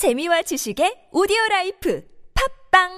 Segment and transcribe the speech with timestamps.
[0.00, 2.00] 재미와 지식의 오디오 라이프
[2.72, 2.88] 팟빵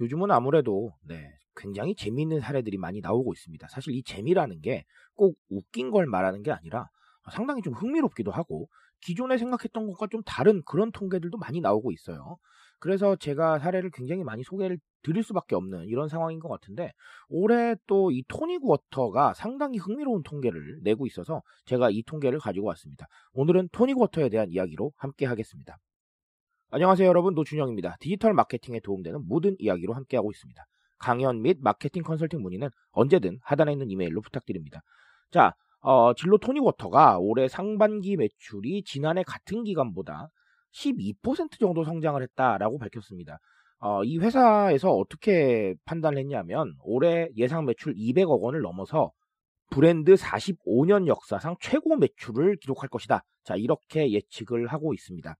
[0.00, 3.68] 요즘은 아무래도 네, 굉장히 재미있는 사례들이 많이 나오고 있습니다.
[3.68, 4.82] 사실 이 재미라는 게
[5.14, 6.88] 꼭 웃긴 걸 말하는 게 아니라
[7.32, 8.68] 상당히 좀 흥미롭기도 하고
[9.00, 12.38] 기존에 생각했던 것과 좀 다른 그런 통계들도 많이 나오고 있어요.
[12.78, 16.92] 그래서 제가 사례를 굉장히 많이 소개를 드릴 수밖에 없는 이런 상황인 것 같은데
[17.28, 23.06] 올해 또 이 토닉 워터가 상당히 흥미로운 통계를 내고 있어서 제가 이 통계를 가지고 왔습니다.
[23.32, 25.78] 오늘은 토닉 워터에 대한 이야기로 함께 하겠습니다.
[26.70, 27.96] 안녕하세요 여러분 노준영입니다.
[28.00, 30.64] 디지털 마케팅에 도움되는 모든 이야기로 함께하고 있습니다.
[30.98, 34.82] 강연 및 마케팅 컨설팅 문의는 언제든 하단에 있는 이메일로 부탁드립니다.
[35.30, 40.28] 자, 어, 진로 토닉워터가 올해 상반기 매출이 지난해 같은 기간보다
[40.72, 43.38] 12% 정도 성장을 했다라고 밝혔습니다.
[43.80, 49.12] 어, 이 회사에서 어떻게 판단을 했냐면 올해 예상 매출 200억 원을 넘어서
[49.70, 53.22] 브랜드 45년 역사상 최고 매출을 기록할 것이다.
[53.44, 55.36] 자, 이렇게 예측을 하고 있습니다.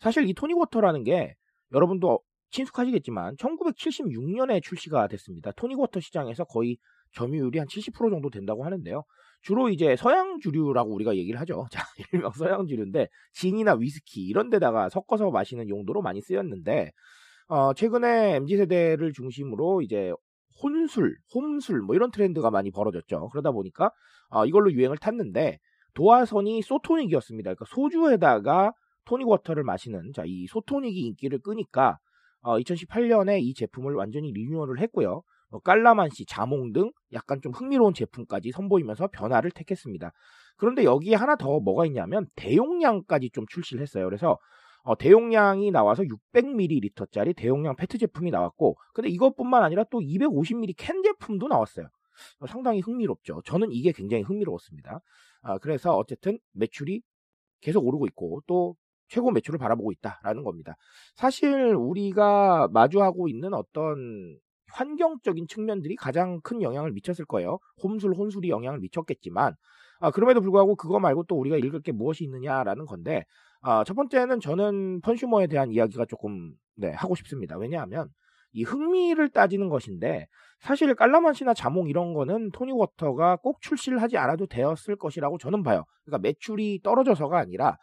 [0.00, 1.34] 사실 이 토닉워터라는 게
[1.72, 5.52] 여러분도 친숙하시겠지만 1976년에 출시가 됐습니다.
[5.52, 6.78] 토닉워터 시장에서 거의
[7.12, 9.04] 점유율이 한 70% 정도 된다고 하는데요.
[9.42, 11.66] 주로 이제 서양 주류라고 우리가 얘기를 하죠.
[11.72, 16.90] 자, 일명 서양 주류인데 진이나 위스키 이런 데다가 섞어서 마시는 용도로 많이 쓰였는데
[17.48, 20.12] 어, 최근에 MZ 세대를 중심으로 이제
[20.62, 23.28] 혼술, 홈술 뭐 이런 트렌드가 많이 벌어졌죠.
[23.30, 23.90] 그러다 보니까
[24.28, 25.58] 어, 이걸로 유행을 탔는데
[25.94, 27.54] 도화선이 소토닉이었습니다.
[27.54, 28.72] 그러니까 소주에다가
[29.06, 31.98] 토닉 워터를 마시는 자, 이 소토닉이 인기를 끄니까
[32.42, 35.22] 어, 2018년에 이 제품을 완전히 리뉴얼을 했고요.
[35.50, 40.12] 뭐 깔라만시, 자몽 등 약간 좀 흥미로운 제품까지 선보이면서 변화를 택했습니다.
[40.56, 44.04] 그런데 여기에 하나 더 뭐가 있냐면 대용량까지 좀 출시를 했어요.
[44.04, 44.38] 그래서
[44.82, 51.48] 어, 대용량이 나와서 600ml짜리 대용량 페트 제품이 나왔고, 근데 이것뿐만 아니라 또 250ml 캔 제품도
[51.48, 51.86] 나왔어요.
[52.38, 53.42] 어, 상당히 흥미롭죠.
[53.44, 55.00] 저는 이게 굉장히 흥미로웠습니다.
[55.42, 57.02] 아, 그래서 어쨌든 매출이
[57.60, 58.76] 계속 오르고 있고 또
[59.08, 60.76] 최고 매출을 바라보고 있다라는 겁니다.
[61.16, 64.38] 사실 우리가 마주하고 있는 어떤
[64.72, 67.58] 환경적인 측면들이 가장 큰 영향을 미쳤을 거예요.
[67.82, 69.54] 홈술, 혼술이 영향을 미쳤겠지만,
[70.00, 73.24] 아, 그럼에도 불구하고 그거 말고 또 우리가 읽을 게 무엇이 있느냐라는 건데,
[73.60, 77.58] 아, 첫 번째는 저는 펀슈머에 대한 이야기가 조금, 네, 하고 싶습니다.
[77.58, 78.08] 왜냐하면,
[78.52, 80.26] 이 흥미를 따지는 것인데,
[80.58, 85.84] 사실 깔라만시나 자몽 이런 거는 토니 워터가 꼭 출시를 하지 않아도 되었을 것이라고 저는 봐요.
[86.04, 87.76] 그러니까 매출이 떨어져서가 아니라,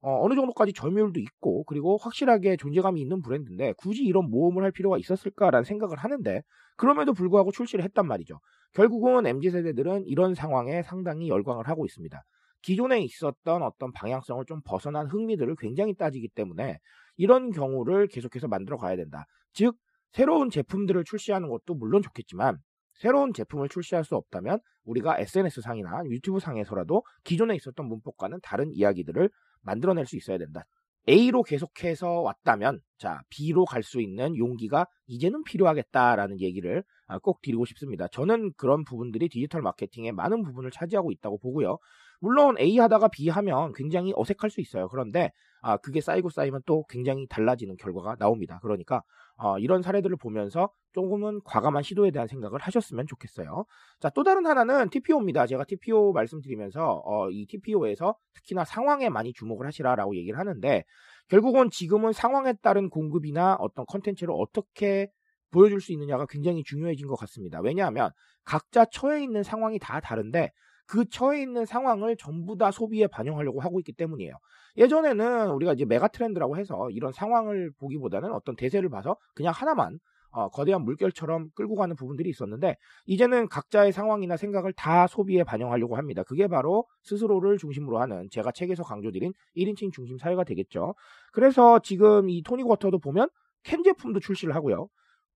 [0.00, 4.96] 어, 느 정도까지 점유율도 있고 그리고 확실하게 존재감이 있는 브랜드인데 굳이 이런 모험을 할 필요가
[4.98, 6.42] 있었을까라는 생각을 하는데
[6.76, 8.38] 그럼에도 불구하고 출시를 했단 말이죠.
[8.72, 12.22] 결국은 MZ 세대들은 이런 상황에 상당히 열광을 하고 있습니다.
[12.62, 16.78] 기존에 있었던 어떤 방향성을 좀 벗어난 흥미들을 굉장히 따지기 때문에
[17.16, 19.24] 이런 경우를 계속해서 만들어 가야 된다.
[19.52, 19.76] 즉
[20.12, 22.58] 새로운 제품들을 출시하는 것도 물론 좋겠지만
[22.94, 29.30] 새로운 제품을 출시할 수 없다면 우리가 SNS 상이나 유튜브 상에서라도 기존에 있었던 문법과는 다른 이야기들을
[29.62, 30.64] 만들어낼 수 있어야 된다.
[31.08, 37.64] A로 계속해서 왔다면 자 B로 갈 수 있는 용기가 이제는 필요하겠다라는 얘기를 아, 꼭 드리고
[37.64, 38.06] 싶습니다.
[38.08, 41.78] 저는 그런 부분들이 디지털 마케팅의 많은 부분을 차지하고 있다고 보고요.
[42.20, 44.88] 물론 A 하다가 B 하면 굉장히 어색할 수 있어요.
[44.88, 45.30] 그런데
[45.60, 48.58] 아, 그게 쌓이고 쌓이면 또 굉장히 달라지는 결과가 나옵니다.
[48.62, 49.02] 그러니까
[49.36, 53.64] 어, 이런 사례들을 보면서 조금은 과감한 시도에 대한 생각을 하셨으면 좋겠어요.
[54.00, 55.46] 자, 또 다른 하나는 TPO입니다.
[55.46, 60.84] 제가 TPO 말씀드리면서 어, 이 TPO에서 특히나 상황에 많이 주목을 하시라라고 얘기를 하는데
[61.28, 65.08] 결국은 지금은 상황에 따른 공급이나 어떤 컨텐츠를 어떻게
[65.50, 67.60] 보여줄 수 있느냐가 굉장히 중요해진 것 같습니다.
[67.60, 68.10] 왜냐하면
[68.44, 70.50] 각자 처해 있는 상황이 다 다른데
[70.88, 74.32] 그 처해 있는 상황을 전부 다 소비에 반영하려고 하고 있기 때문이에요.
[74.78, 79.98] 예전에는 우리가 이제 메가 트렌드라고 해서 이런 상황을 보기보다는 어떤 대세를 봐서 그냥 하나만
[80.30, 82.76] 어, 거대한 물결처럼 끌고 가는 부분들이 있었는데
[83.06, 86.22] 이제는 각자의 상황이나 생각을 다 소비에 반영하려고 합니다.
[86.22, 90.94] 그게 바로 스스로를 중심으로 하는 제가 책에서 강조드린 1인칭 중심 사회가 되겠죠.
[91.32, 93.28] 그래서 지금 이 토닉 워터도 보면
[93.62, 94.88] 캔 제품도 출시를 하고요.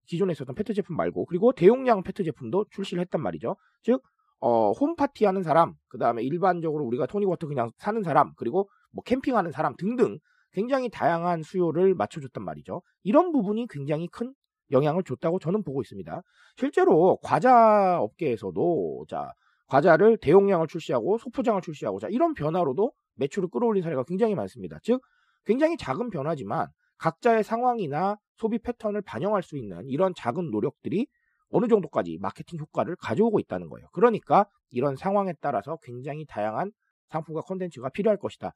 [0.06, 3.56] 기존에 있었던 페트 제품 말고 그리고 대용량 페트 제품도 출시를 했단 말이죠.
[3.82, 4.02] 즉
[4.44, 9.52] 어, 홈파티 하는 사람, 그 다음에 일반적으로 우리가 토닉워터 그냥 사는 사람, 그리고 뭐 캠핑하는
[9.52, 10.18] 사람 등등
[10.50, 12.82] 굉장히 다양한 수요를 맞춰줬단 말이죠.
[13.04, 14.34] 이런 부분이 굉장히 큰
[14.72, 16.22] 영향을 줬다고 저는 보고 있습니다.
[16.56, 19.32] 실제로 과자 업계에서도 자
[19.68, 24.80] 과자를 대용량을 출시하고 소포장을 출시하고 자 이런 변화로도 매출을 끌어올린 사례가 굉장히 많습니다.
[24.82, 25.00] 즉
[25.44, 26.66] 굉장히 작은 변화지만
[26.98, 31.06] 각자의 상황이나 소비 패턴을 반영할 수 있는 이런 작은 노력들이
[31.52, 33.86] 어느 정도까지 마케팅 효과를 가져오고 있다는 거예요.
[33.92, 36.72] 그러니까 이런 상황에 따라서 굉장히 다양한
[37.10, 38.52] 상품과 콘텐츠가 필요할 것이다.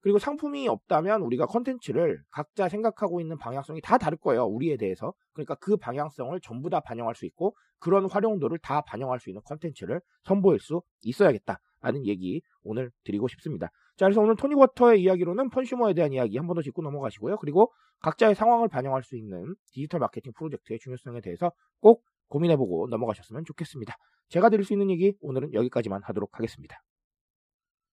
[0.00, 4.44] 그리고 상품이 없다면 우리가 컨텐츠를 각자 생각하고 있는 방향성이 다 다를 거예요.
[4.44, 5.12] 우리에 대해서.
[5.32, 10.00] 그러니까 그 방향성을 전부 다 반영할 수 있고 그런 활용도를 다 반영할 수 있는 컨텐츠를
[10.24, 11.58] 선보일 수 있어야겠다.
[11.80, 13.68] 라는 얘기 오늘 드리고 싶습니다.
[13.96, 17.36] 자, 그래서 오늘 토니 워터의 이야기로는 펀슈머에 대한 이야기 한 번 더 짚고 넘어가시고요.
[17.38, 23.94] 그리고 각자의 상황을 반영할 수 있는 디지털 마케팅 프로젝트의 중요성에 대해서 꼭 고민해보고 넘어가셨으면 좋겠습니다.
[24.28, 26.82] 제가 드릴 수 있는 얘기 오늘은 여기까지만 하도록 하겠습니다.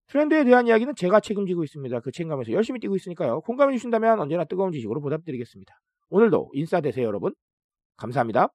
[0.07, 1.99] 트렌드에 대한 이야기는 제가 책임지고 있습니다.
[2.01, 3.41] 그 책임감에서 열심히 뛰고 있으니까요.
[3.41, 5.73] 공감해 주신다면 언제나 뜨거운 지식으로 보답드리겠습니다.
[6.09, 7.33] 오늘도 인싸 되세요, 여러분.
[7.97, 8.49] 감사합니다.